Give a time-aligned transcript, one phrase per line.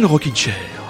[0.00, 0.83] Le Rockin' Chair.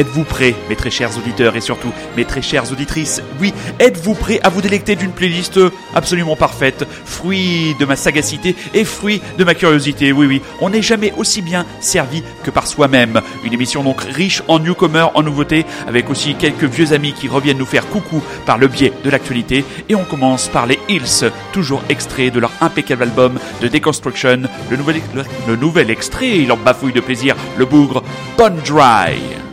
[0.00, 4.40] Êtes-vous prêts, mes très chers auditeurs et surtout mes très chères auditrices Oui, êtes-vous prêts
[4.42, 5.60] à vous délecter d'une playlist
[5.94, 10.80] absolument parfaite, fruit de ma sagacité et fruit de ma curiosité Oui, oui, on n'est
[10.80, 13.20] jamais aussi bien servi que par soi-même.
[13.44, 17.58] Une émission donc riche en newcomers, en nouveautés, avec aussi quelques vieux amis qui reviennent
[17.58, 19.66] nous faire coucou par le biais de l'actualité.
[19.90, 24.44] Et on commence par les Hills, toujours extrait de leur impeccable album de Deconstruction.
[24.70, 28.02] Le nouvel, extrait, il en bafouille de plaisir, le bougre
[28.38, 29.49] Bone Dry.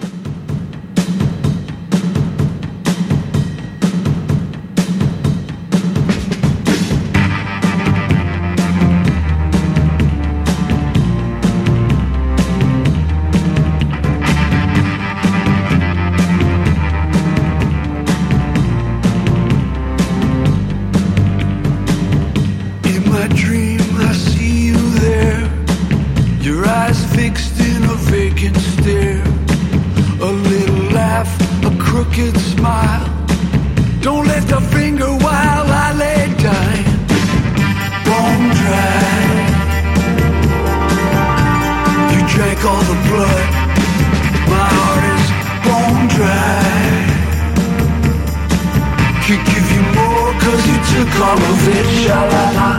[51.02, 51.86] It.
[52.04, 52.70] Sha-la-la.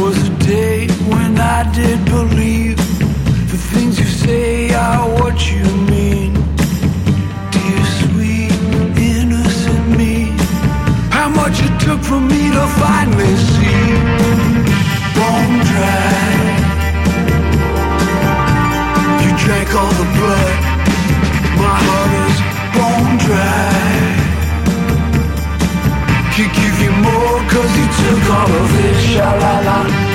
[0.00, 2.76] Was a day when I did believe
[3.50, 6.32] the things you say are what you mean.
[7.54, 8.52] Dear sweet
[8.98, 10.32] innocent me,
[11.10, 13.84] how much it took for me to finally see.
[15.16, 16.34] Bone dry.
[19.22, 20.58] You drank all the blood.
[21.60, 22.36] My heart is
[22.74, 23.74] bone dry.
[26.36, 26.63] More
[27.54, 30.13] Cause you took all of this, sha la la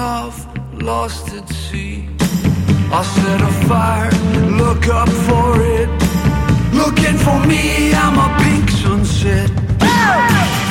[0.00, 2.08] drifting lost at sea?
[2.92, 4.10] I'll set a fire,
[4.62, 5.88] look up for it.
[6.72, 9.48] Looking for me, I'm a pink sunset.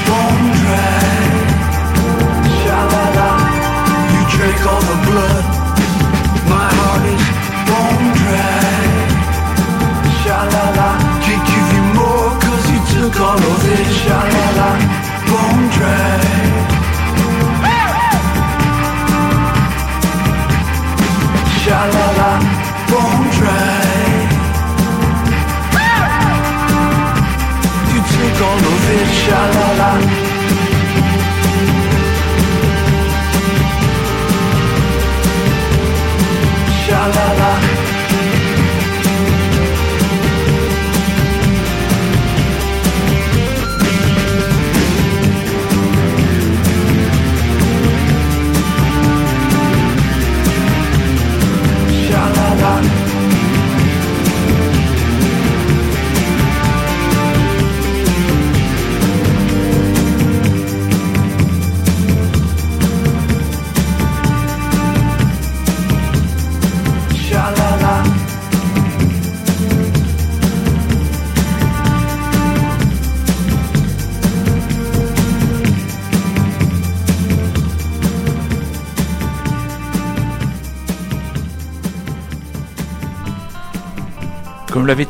[0.07, 1.19] Bone dry.
[2.59, 3.29] Sha-la-la.
[4.13, 5.46] You drank all the blood.
[6.53, 7.25] My heart is
[7.69, 8.79] bone dry.
[10.22, 10.90] Sha-la-la.
[11.25, 13.88] Can't give you more cause you took all of it.
[14.01, 14.69] Sha-la-la.
[15.29, 16.48] Bone dry.
[21.69, 22.31] Sha-la-la.
[22.90, 23.90] Bone dry.
[27.91, 29.07] You took all of it.
[29.22, 30.28] Sha-la-la.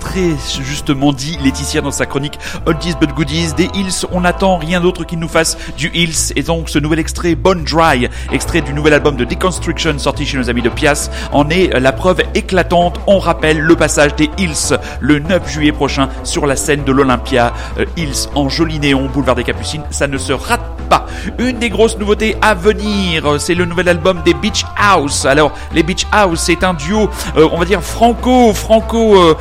[0.09, 4.81] Très justement dit Laetitia dans sa chronique Oldies but Goodies, des Hills, on n'attend rien
[4.81, 6.33] d'autre qu'ils nous fassent du Hills.
[6.35, 10.38] Et donc ce nouvel extrait Bone Dry, extrait du nouvel album de Deconstruction sorti chez
[10.38, 13.00] nos amis de Pias, en est la preuve éclatante.
[13.06, 17.53] On rappelle le passage des Hills le 9 juillet prochain sur la scène de l'Olympia.
[17.77, 21.06] Euh, Hills en joli néon, boulevard des Capucines, ça ne se rate pas.
[21.38, 25.26] Une des grosses nouveautés à venir, c'est le nouvel album des Beach House.
[25.26, 29.16] Alors les Beach House, c'est un duo, euh, on va dire franco, franco.
[29.16, 29.36] euh,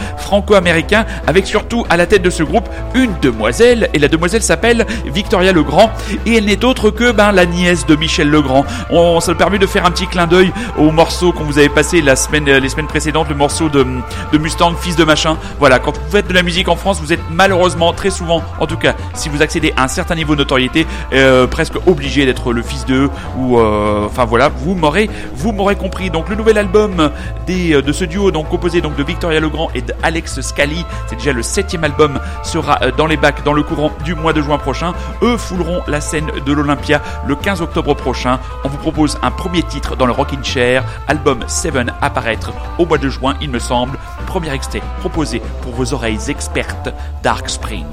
[1.27, 5.53] avec surtout à la tête de ce groupe une demoiselle, et la demoiselle s'appelle Victoria
[5.53, 5.91] Legrand,
[6.27, 8.65] et elle n'est autre que ben, la nièce de Michel Legrand.
[8.91, 11.69] On, ça me permet de faire un petit clin d'œil au morceau qu'on vous avait
[11.69, 13.87] passé la semaine, les semaines précédentes, le morceau de,
[14.33, 15.37] de Mustang, fils de machin.
[15.59, 18.67] Voilà, quand vous faites de la musique en France, vous êtes malheureusement très souvent, en
[18.67, 22.53] tout cas, si vous accédez à un certain niveau de notoriété, euh, presque obligé d'être
[22.53, 25.09] le fils d'eux, ou euh, enfin voilà, vous m'aurez,
[25.39, 26.11] vous m'aurez compris.
[26.11, 27.11] Donc le nouvel album
[27.49, 31.43] euh, de ce duo, donc composé de Victoria Legrand et d'Alex Scali, c'est déjà le
[31.43, 34.93] septième album, sera dans les bacs dans le courant du mois de juin prochain.
[35.23, 38.41] Eux fouleront la scène de l'Olympia le 15 octobre prochain.
[38.65, 41.69] On vous propose un premier titre dans le Rockin' Chair, album 7
[42.01, 43.99] apparaître au mois de juin, il me semble.
[44.27, 46.91] Premier extrait proposé pour vos oreilles expertes,
[47.23, 47.87] Dark Spring.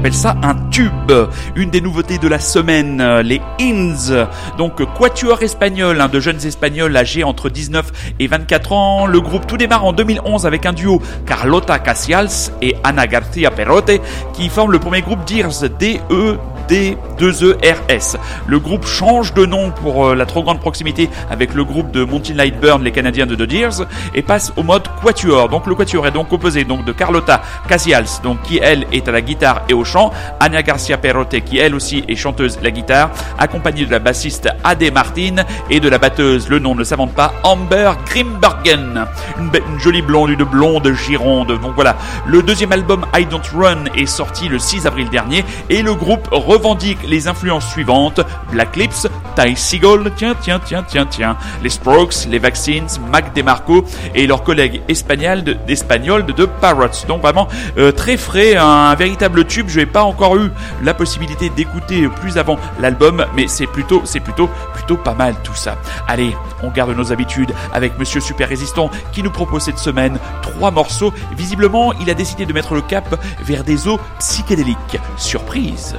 [0.00, 1.12] J'appelle ça un tube.
[1.56, 6.96] Une des nouveautés de la semaine, les Ins, donc quatuor espagnol, hein, de jeunes espagnols
[6.96, 9.06] âgés entre 19 et 24 ans.
[9.06, 14.00] Le groupe tout démarre en 2011 avec un duo Carlota Casials et Ana García Perrote
[14.32, 16.38] qui forment le premier groupe DEERS, D-E
[16.70, 18.16] D2ERS.
[18.50, 22.02] Le groupe change de nom pour euh, la trop grande proximité avec le groupe de
[22.02, 25.48] Monty Lightburn, les Canadiens de The Deers, et passe au mode Quatuor.
[25.48, 29.12] Donc le Quatuor est donc composé donc de Carlotta Casials, donc qui elle est à
[29.12, 33.10] la guitare et au chant, Anya Garcia Perrote qui elle aussi est chanteuse la guitare,
[33.38, 37.34] accompagnée de la bassiste Ade Martin et de la batteuse, le nom ne s'invente pas,
[37.44, 39.06] Amber Grimbergen,
[39.38, 41.56] une, une, jolie blonde, une blonde gironde.
[41.60, 41.94] Donc voilà,
[42.26, 46.26] le deuxième album I Don't Run est sorti le 6 avril dernier et le groupe
[46.32, 48.20] revendique les influences suivantes
[48.52, 49.06] Black Lips,
[49.36, 54.42] Ty Seagull, tiens, tiens, tiens, tiens, tiens, les Strokes, les Vaccines, Mac DeMarco et leurs
[54.42, 57.06] collègues espagnols de, Parrots.
[57.06, 59.68] Donc vraiment euh, très frais, un, véritable tube.
[59.68, 60.50] Je n'ai pas encore eu
[60.82, 65.54] la possibilité d'écouter plus avant l'album, mais c'est plutôt, c'est plutôt, plutôt pas mal tout
[65.54, 65.76] ça.
[66.08, 70.70] Allez, on garde nos habitudes avec Monsieur Super Résistant qui nous propose cette semaine trois
[70.70, 71.12] morceaux.
[71.36, 74.98] Visiblement, il a décidé de mettre le cap vers des eaux psychédéliques.
[75.16, 75.96] Surprise.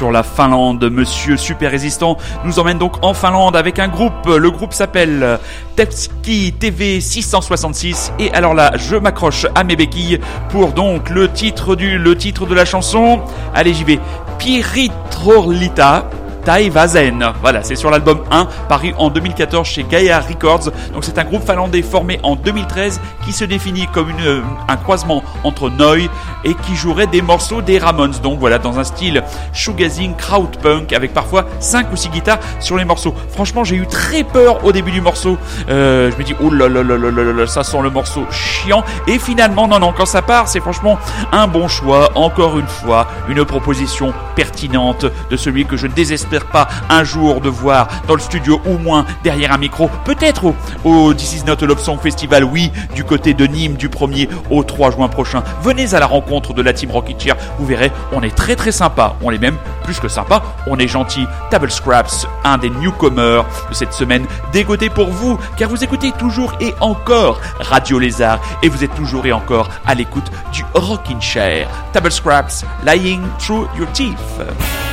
[0.00, 0.88] Sur la Finlande.
[0.90, 4.24] Monsieur Super Résistant nous emmène donc en Finlande avec un groupe.
[4.24, 5.38] Le groupe s'appelle
[5.76, 8.10] Tepski TV 666.
[8.18, 12.46] Et alors là, je m'accroche à mes béquilles pour donc le titre du, le titre
[12.46, 13.20] de la chanson.
[13.54, 14.00] Allez, j'y vais.
[14.38, 16.08] Piritrolita
[16.44, 17.32] Taivazen.
[17.40, 20.70] Voilà, c'est sur l'album 1, paru en 2014 chez Gaia Records.
[20.92, 25.22] Donc c'est un groupe finlandais formé en 2013 qui se définit comme une, un croisement
[25.44, 26.08] entre Noi
[26.44, 28.14] et qui jouerait des morceaux des Ramones.
[28.22, 29.22] Donc voilà, dans un style
[29.52, 33.14] shoegazing, crowdpunk, avec parfois 5 ou 6 guitares sur les morceaux.
[33.30, 35.36] Franchement, j'ai eu très peur au début du morceau.
[35.68, 38.24] Euh, je me dis, oh là là là là là là, ça sent le morceau
[38.30, 38.84] chiant.
[39.06, 40.98] Et finalement, non, non, quand ça part, c'est franchement
[41.32, 42.10] un bon choix.
[42.14, 47.48] Encore une fois, une proposition pertinente de celui que je désespère pas un jour de
[47.48, 51.66] voir dans le studio ou moins derrière un micro, peut-être au, au This Is Not
[51.66, 55.42] Love Song Festival, oui, du côté de Nîmes du 1er au 3 juin prochain.
[55.62, 58.72] Venez à la rencontre de la team Rocky Chair, vous verrez, on est très très
[58.72, 61.26] sympa, on est même plus que sympa, on est gentil.
[61.50, 66.52] Table Scraps, un des newcomers de cette semaine, dégoté pour vous, car vous écoutez toujours
[66.60, 71.68] et encore Radio Lézard, et vous êtes toujours et encore à l'écoute du Rockin' Chair.
[71.92, 74.89] Table Scraps, Lying Through Your Teeth.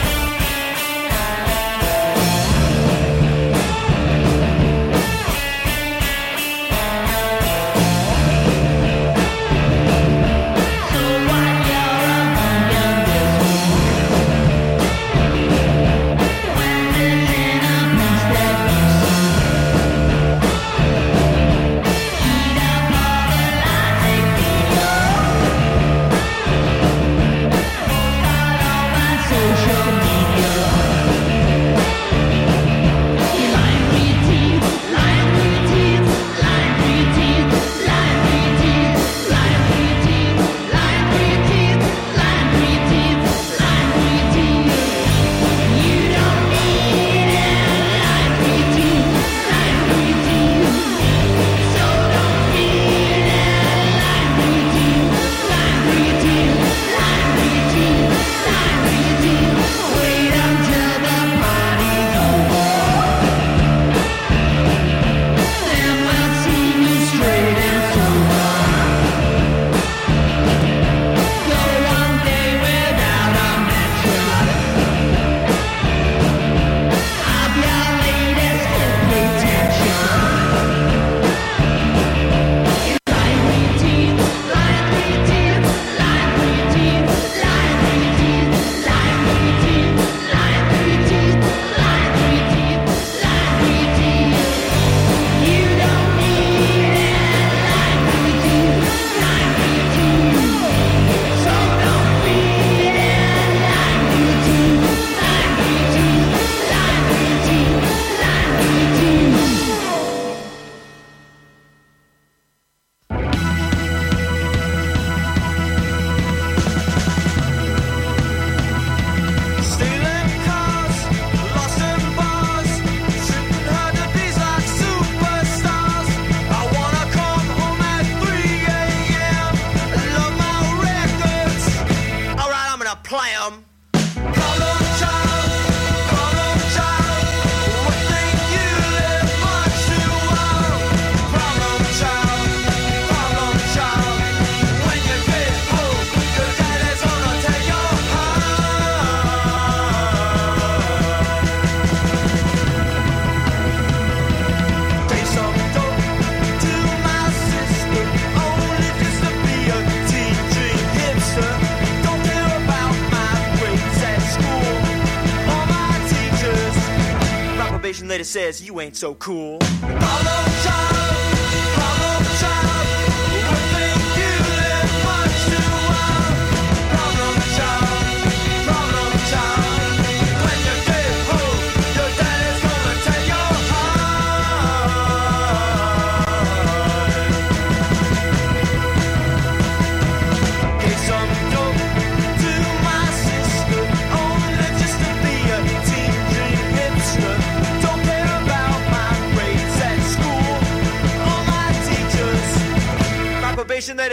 [168.27, 169.56] Says you ain't so cool.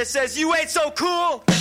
[0.05, 1.54] Letter says you ain't so cool.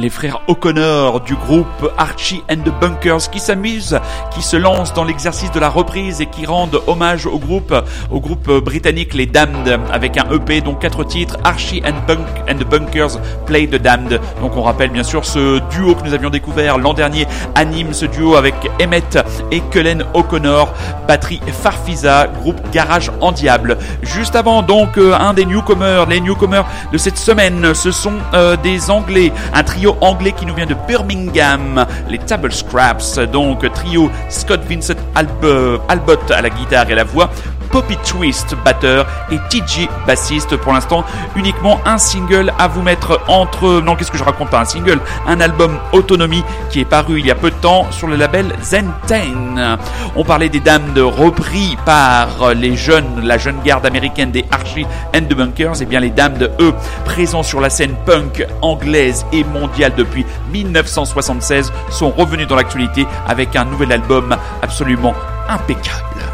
[0.00, 5.04] Les frères O'Connor du groupe Archie and the Bunkers qui s'amusent, qui se lancent dans
[5.04, 7.74] l'exercice de la reprise et qui rendent hommage au groupe,
[8.10, 12.56] au groupe britannique Les Damned avec un EP dont quatre titres Archie and, Bunk and
[12.56, 14.20] the Bunkers Play the Damned.
[14.40, 18.06] Donc on rappelle bien sûr ce duo que nous avions découvert l'an dernier anime ce
[18.06, 19.18] duo avec Emmett
[19.50, 20.72] et Cullen O'Connor,
[21.06, 23.76] batterie Farfisa, groupe Garage en Diable.
[24.02, 28.56] Juste avant donc euh, un des newcomers, les newcomers de cette semaine, ce sont euh,
[28.56, 34.10] des Anglais, un trio anglais qui nous vient de Birmingham, les Table Scraps, donc trio
[34.28, 37.30] Scott Vincent Alb- Albot à la guitare et la voix,
[37.70, 40.56] Poppy Twist, batteur, et TG, bassiste.
[40.56, 41.04] Pour l'instant,
[41.36, 43.80] uniquement un single à vous mettre entre...
[43.80, 47.26] Non, qu'est-ce que je raconte pas Un single, un album Autonomie qui est paru il
[47.26, 49.78] y a peu de temps sur le label Zen10.
[50.16, 54.86] On parlait des dames de repris par les jeunes, la jeune garde américaine des Archie
[55.14, 55.82] and the Bunkers.
[55.82, 60.26] Et bien les dames de eux, présents sur la scène punk anglaise et mondiale depuis
[60.52, 65.14] 1976, sont revenus dans l'actualité avec un nouvel album absolument
[65.48, 66.29] impeccable.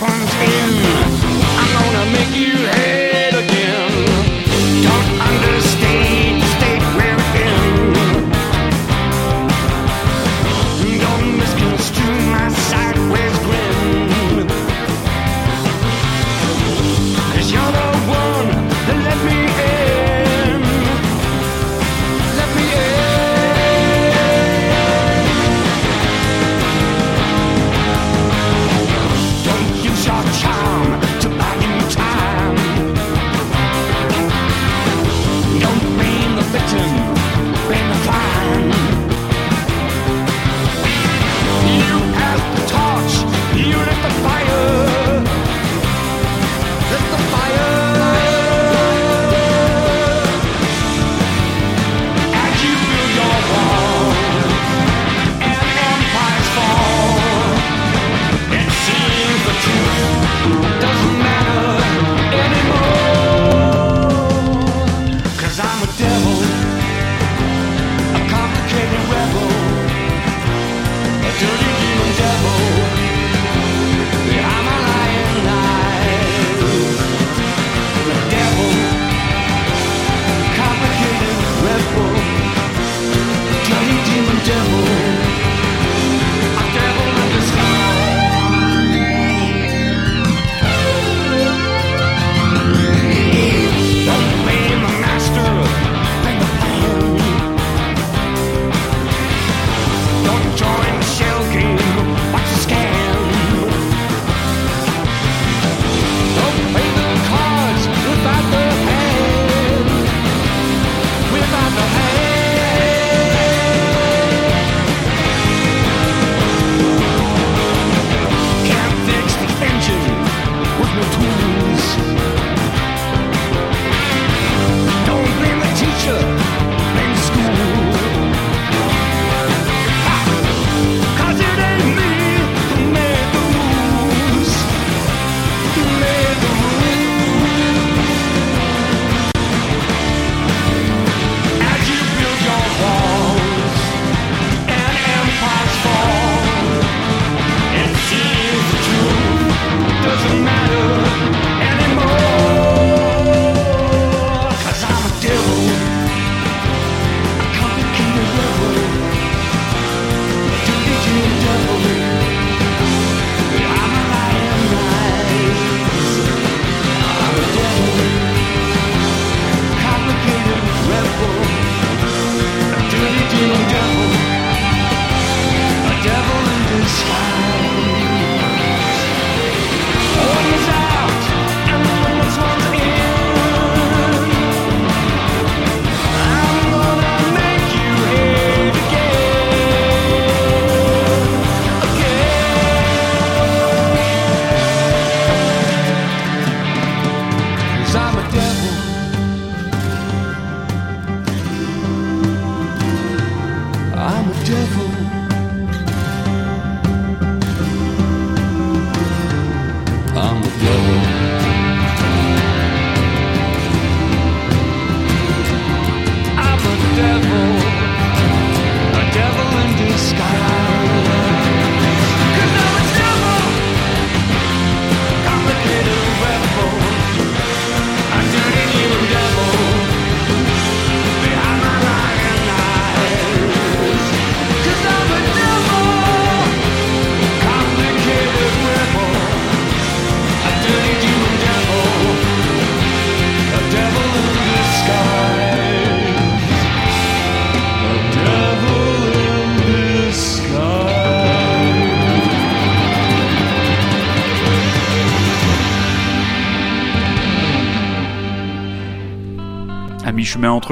[0.00, 0.83] The next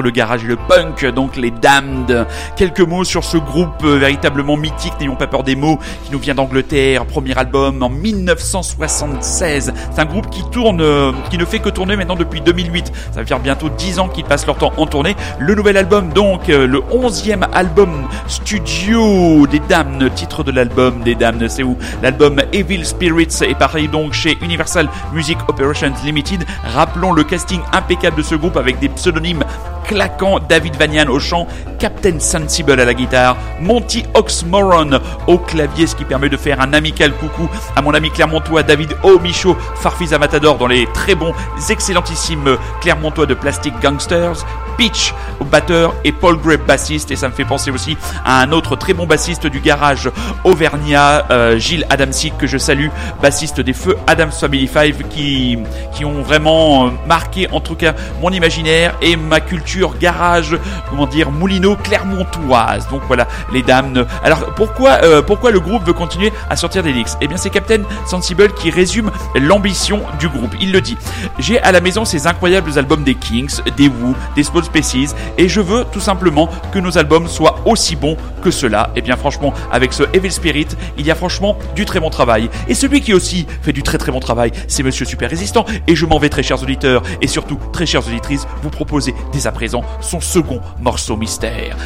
[0.01, 2.25] le garage et le punk, donc les Damned.
[2.55, 6.19] Quelques mots sur ce groupe euh, véritablement mythique, n'ayons pas peur des mots, qui nous
[6.19, 9.73] vient d'Angleterre, premier album en 1976.
[9.91, 12.91] C'est un groupe qui tourne, euh, qui ne fait que tourner maintenant depuis 2008.
[13.11, 15.15] Ça va faire bientôt 10 ans qu'ils passent leur temps en tournée.
[15.39, 21.15] Le nouvel album, donc, euh, le 11e album studio des Damned, titre de l'album des
[21.15, 21.77] Damned, c'est où?
[22.01, 26.45] L'album Evil Spirits est pareil donc chez Universal Music Operations Limited.
[26.63, 29.43] Rappelons le casting impeccable de ce groupe avec des pseudonymes
[29.83, 31.47] claquants David Vanian au chant,
[31.79, 36.73] Captain Sensible à la guitare, Monty Oxmoron au clavier, ce qui permet de faire un
[36.73, 39.19] amical coucou à mon ami Clermontois David O.
[39.19, 41.33] Michaud, Farfisa Matador dans les très bons,
[41.69, 44.45] excellentissimes Clermontois de Plastic Gangsters,
[44.77, 48.51] Peach au batteur et Paul Gray bassiste et ça me fait penser aussi à un
[48.51, 50.09] autre très bon bassiste du garage
[50.43, 52.87] Auvergnat, euh, Gilles Adamsic que je salue,
[53.21, 55.59] bassiste des Feux Adams Family 5 qui,
[55.93, 60.57] qui ont vraiment marqué en tout cas mon imaginaire et ma culture garage,
[60.89, 62.87] comment dire, Moulineau Clermontoise.
[62.89, 64.05] Donc voilà, les dames.
[64.23, 67.49] Alors pourquoi, euh, pourquoi le groupe veut continuer à sortir des leaks Eh bien c'est
[67.49, 70.55] Captain Sensible qui résume l'ambition du groupe.
[70.59, 70.97] Il le dit.
[71.39, 75.47] J'ai à la maison ces incroyables albums des Kings, des Who, des Small Species et
[75.49, 78.91] je veux tout simplement que nos albums soient aussi bons que ceux-là.
[78.95, 82.49] Et bien franchement, avec ce Evil Spirit, il y a franchement du très bon travail.
[82.67, 85.65] Et celui qui aussi fait du très très bon travail, c'est Monsieur Super Résistant.
[85.87, 89.47] Et je m'en vais très chers auditeurs et surtout très chères auditrices, vous proposer dès
[89.47, 91.77] à son second morceau mystère.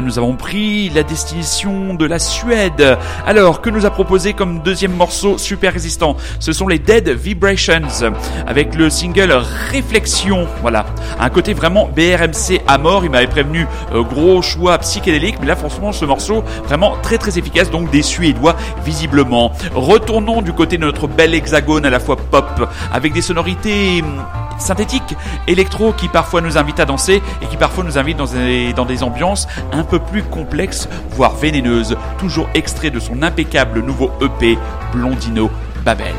[0.00, 2.98] nous avons pris la destination de la Suède.
[3.26, 6.16] Alors, que nous a proposé comme deuxième morceau super résistant?
[6.40, 8.12] Ce sont les Dead Vibrations
[8.46, 9.32] avec le single
[9.70, 10.46] Réflexion.
[10.62, 10.86] Voilà,
[11.18, 13.04] un côté vraiment BRMC à mort.
[13.04, 17.38] Il m'avait prévenu euh, gros choix psychédélique, mais là franchement ce morceau vraiment très très
[17.38, 19.52] efficace, donc des Suédois visiblement.
[19.74, 24.22] Retournons du côté de notre bel hexagone à la fois pop avec des sonorités hum,
[24.58, 29.02] synthétique, électro qui parfois nous invite à danser et qui parfois nous invite dans des,
[29.02, 34.58] ambiances un peu plus complexes, voire vénéneuses, toujours extrait de son impeccable nouveau EP
[34.92, 35.50] Blondino
[35.84, 36.14] Babel.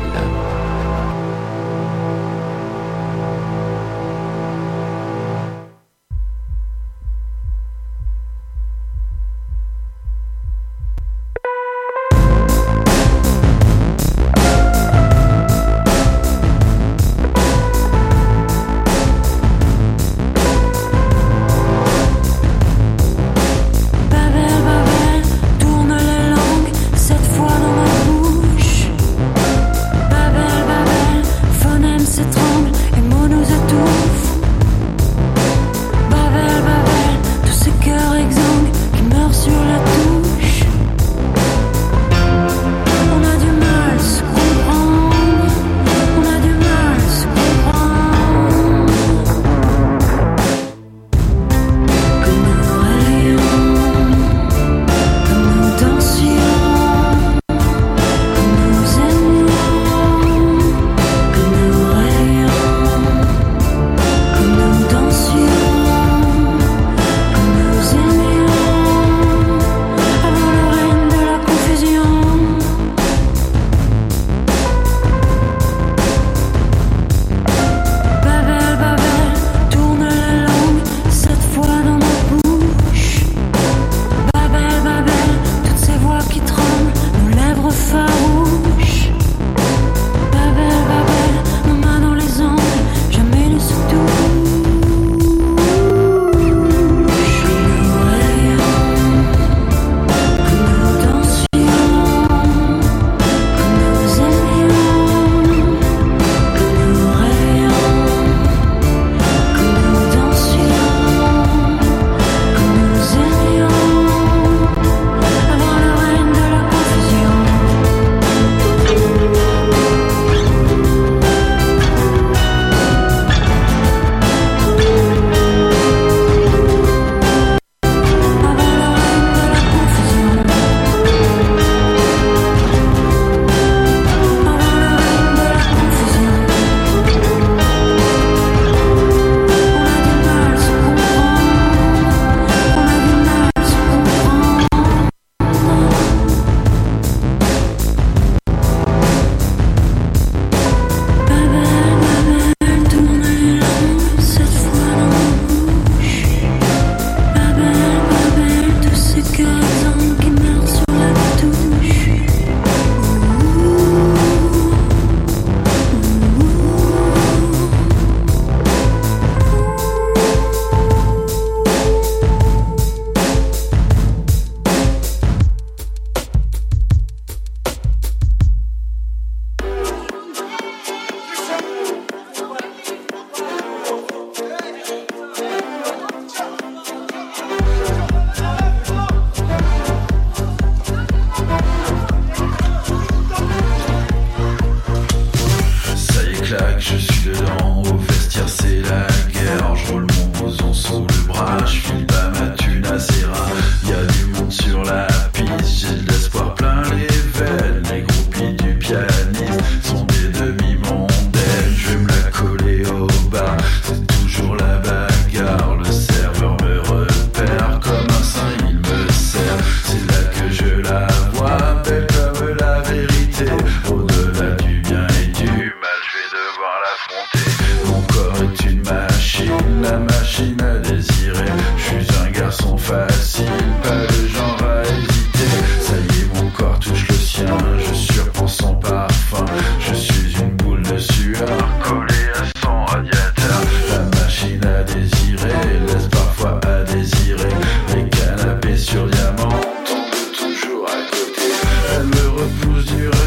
[252.40, 253.19] repousse du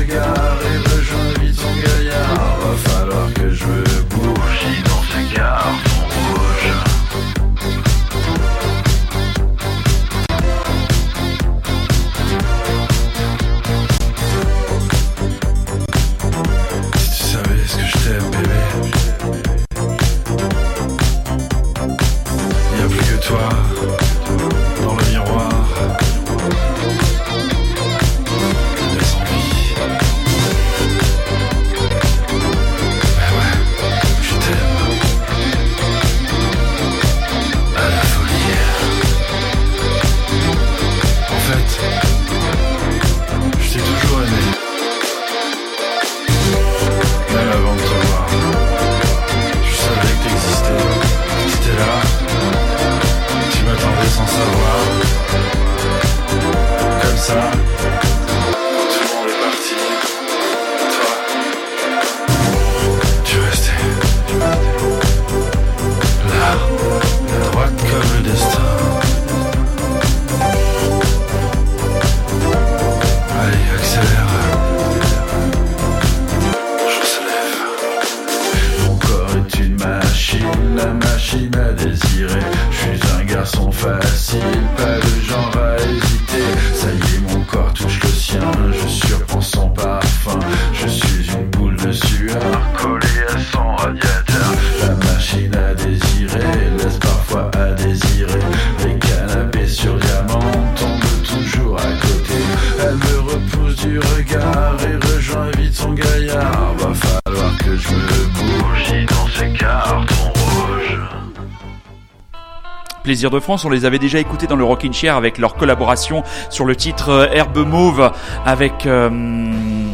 [113.03, 116.23] Plaisir de France, on les avait déjà écoutés dans le Rockin' Chair avec leur collaboration
[116.49, 118.13] sur le titre euh, Herbe Mauve
[118.45, 119.09] avec euh,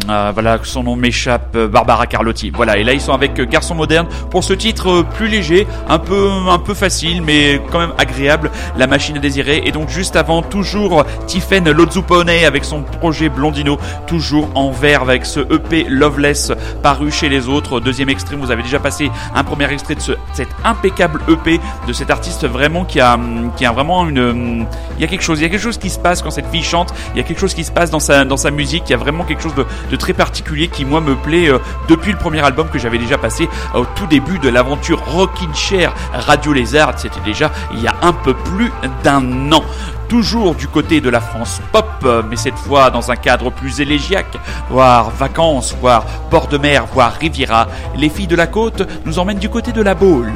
[0.07, 2.51] euh, voilà son nom m'échappe Barbara Carlotti.
[2.51, 6.29] Voilà et là ils sont avec Garçon moderne pour ce titre plus léger, un peu
[6.49, 10.43] un peu facile mais quand même agréable, La machine à désirer et donc juste avant
[10.43, 16.51] toujours Tiffen Lozupone avec son projet Blondino toujours en vert avec ce EP Loveless
[16.83, 17.79] paru chez les autres.
[17.79, 21.93] Deuxième extrait, vous avez déjà passé un premier extrait de ce, cet impeccable EP de
[21.93, 23.17] cet artiste vraiment qui a,
[23.57, 24.65] qui a vraiment une,
[24.97, 26.47] il y a quelque chose, il y a quelque chose qui se passe quand cette
[26.47, 28.83] fille chante, il y a quelque chose qui se passe dans sa, dans sa musique,
[28.87, 32.11] il y a vraiment quelque chose de, très particulier qui moi me plaît euh, depuis
[32.11, 36.53] le premier album que j'avais déjà passé au tout début de l'aventure Rockin' Chair Radio
[36.53, 38.71] Lézard, c'était déjà il y a un peu plus
[39.03, 39.63] d'un an
[40.09, 43.79] toujours du côté de la France pop, euh, mais cette fois dans un cadre plus
[43.79, 44.37] élégiaque,
[44.69, 47.67] voire vacances, voire bord de mer, voire Riviera.
[47.95, 50.33] Les filles de la côte nous emmènent du côté de la Baule.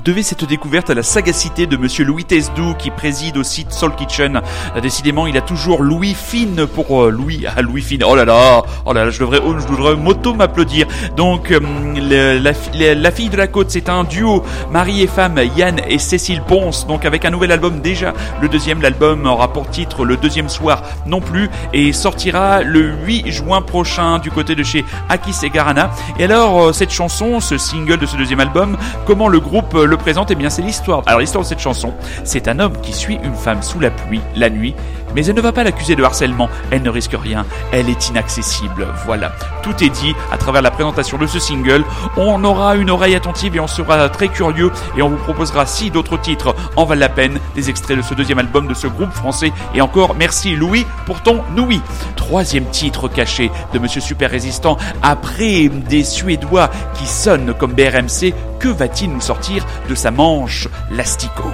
[0.00, 3.70] Vous devez cette découverte à la sagacité de monsieur Louis Tesdou qui préside au site
[3.70, 4.40] Soul Kitchen.
[4.80, 7.44] Décidément, il a toujours Louis Fine pour euh, Louis.
[7.54, 8.04] Ah, Louis Fine.
[8.04, 8.62] Oh là là.
[8.86, 10.86] Oh là là, je devrais, oh, je devrais moto m'applaudir.
[11.18, 11.60] Donc, euh,
[12.40, 14.42] la, fi- la- la fille de la côte, c'est un duo,
[14.72, 16.86] mari et femme, Yann et Cécile Ponce.
[16.86, 18.14] Donc, avec un nouvel album déjà.
[18.40, 23.30] Le deuxième, l'album aura pour titre Le deuxième soir non plus et sortira le 8
[23.30, 25.90] juin prochain du côté de chez Akis et Garana.
[26.18, 29.96] Et alors, euh, cette chanson, ce single de ce deuxième album, comment le groupe le
[29.96, 31.02] présente Eh bien, c'est l'histoire.
[31.06, 31.92] Alors, l'histoire de cette chanson,
[32.24, 34.74] c'est un homme qui suit une femme sous la pluie, la nuit,
[35.14, 36.48] mais elle ne va pas l'accuser de harcèlement.
[36.70, 37.44] Elle ne risque rien.
[37.72, 38.88] Elle est inaccessible.
[39.04, 39.32] Voilà.
[39.62, 41.84] Tout est dit à travers la présentation de ce single.
[42.16, 45.90] On aura une oreille attentive et on sera très curieux et on vous proposera si
[45.90, 49.12] d'autres titres en valent la peine, des extraits de ce deuxième album de ce groupe
[49.12, 49.52] français.
[49.74, 51.80] Et encore, merci Louis pour ton Noui.
[52.16, 58.34] Troisième titre caché de Monsieur Super Résistant après des Suédois qui sonnent comme BRMC.
[58.58, 61.50] Que va-t-il nous sortir de sa manche Lastico?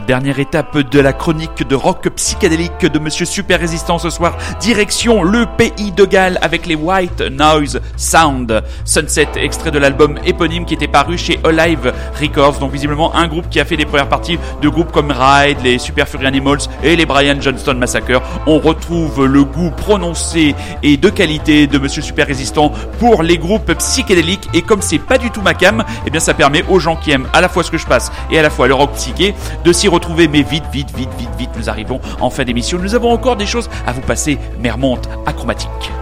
[0.00, 4.36] Dernière étape de la chronique de rock psychédélique de Monsieur Super Résistant ce soir.
[4.60, 8.62] Direction le pays de Galles avec les White Noise Sound.
[8.84, 12.58] Sunset, extrait de l'album éponyme qui était paru chez Alive Records.
[12.58, 15.78] Donc visiblement un groupe qui a fait les premières parties de groupes comme Ride, les
[15.78, 18.22] Super Fury Animals et les Brian Johnston Massacre.
[18.46, 23.72] On retrouve le goût prononcé et de qualité de Monsieur Super Résistant pour les groupes
[23.74, 24.48] psychédéliques.
[24.54, 27.10] Et comme c'est pas du tout ma cam, eh bien ça permet aux gens qui
[27.10, 29.34] aiment à la fois ce que je passe et à la fois le rock psyché
[29.64, 30.28] de s'y retrouver.
[30.28, 32.78] Mais vite, vite, vite, vite, vite, nous arrivons en fin d'émission.
[32.78, 34.38] Nous avons encore des choses à vous passer.
[34.60, 36.01] Mermonte achromatique.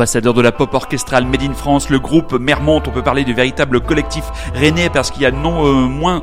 [0.00, 3.34] Ambassadeur de la pop orchestrale Made in France, le groupe Mermont, on peut parler de
[3.34, 4.24] véritable collectif
[4.54, 6.22] rennais parce qu'il y a non euh, moins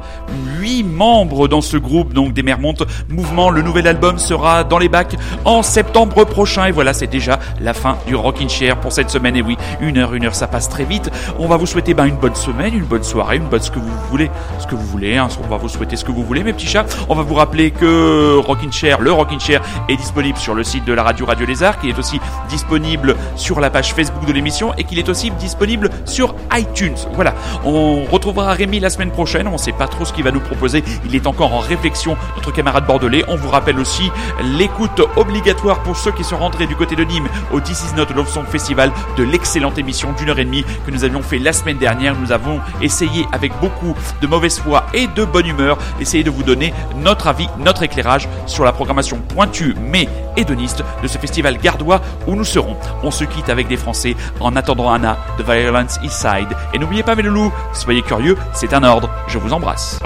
[0.60, 2.74] 8 membres dans ce groupe, donc des Mermont
[3.08, 3.52] Mouvement.
[3.52, 5.16] Le nouvel album sera dans les bacs
[5.46, 6.66] en septembre prochain.
[6.66, 9.36] Et voilà, c'est déjà la fin du Rockin' Chair pour cette semaine.
[9.36, 11.12] Et oui, une heure, une heure, ça passe très vite.
[11.38, 13.78] On va vous souhaiter ben, une bonne semaine, une bonne soirée, une bonne ce que
[13.78, 15.18] vous voulez, ce que vous voulez.
[15.18, 15.28] hein.
[15.46, 16.86] On va vous souhaiter ce que vous voulez, mes petits chats.
[17.10, 20.86] On va vous rappeler que Rockin' Chair, le Rockin' Chair est disponible sur le site
[20.86, 22.20] de la radio Radio Lézard, qui est aussi
[22.50, 26.96] disponible sur la la page Facebook de l'émission et qu'il est aussi disponible sur iTunes.
[27.16, 27.34] Voilà,
[27.66, 30.40] on retrouvera Rémi la semaine prochaine, on ne sait pas trop ce qu'il va nous
[30.40, 33.26] proposer, il est encore en réflexion, notre camarade bordelais.
[33.28, 34.10] On vous rappelle aussi
[34.58, 38.06] l'écoute obligatoire pour ceux qui sont rentrés du côté de Nîmes au This Is Not
[38.16, 41.52] Love Song Festival de l'excellente émission d'une heure et demie que nous avions fait la
[41.52, 42.16] semaine dernière.
[42.18, 46.44] Nous avons essayé avec beaucoup de mauvaise foi et de bonne humeur d'essayer de vous
[46.44, 50.08] donner notre avis, notre éclairage sur la programmation pointue mais
[50.38, 52.78] hédoniste de ce festival gardois où nous serons.
[53.04, 56.56] On se quitte avec des Français en attendant Anna de Violence East Side.
[56.74, 59.10] Et n'oubliez pas mes loulous, soyez curieux, c'est un ordre.
[59.28, 60.00] Je vous embrasse.